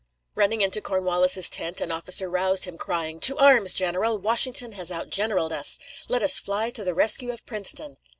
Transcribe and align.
Running 0.33 0.61
into 0.61 0.81
Cornwallis's 0.81 1.47
tent, 1.47 1.79
an 1.79 1.91
officer 1.91 2.27
roused 2.27 2.65
him, 2.65 2.75
crying: 2.75 3.19
"To 3.19 3.37
arms, 3.37 3.71
general! 3.71 4.17
Washington 4.17 4.71
has 4.71 4.89
outgeneraled 4.89 5.51
us. 5.51 5.77
Let 6.09 6.23
us 6.23 6.39
fly 6.39 6.71
to 6.71 6.83
the 6.83 6.95
rescue 6.95 7.29
of 7.31 7.45
Princeton!" 7.45 7.97